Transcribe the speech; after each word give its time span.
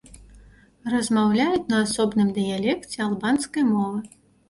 Размаўляюць 0.93 1.69
на 1.73 1.83
асобныя 1.85 2.35
дыялекце 2.41 2.97
албанскай 3.09 3.73
мовы. 3.73 4.07